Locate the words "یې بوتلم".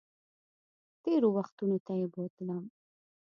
1.99-2.63